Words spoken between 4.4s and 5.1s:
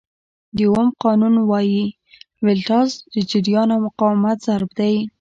ضرب دی.